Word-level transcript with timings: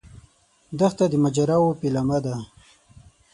دښته 0.79 1.05
د 1.09 1.13
ماجراوو 1.23 1.77
پیلامه 1.81 2.17
ده. 2.25 2.35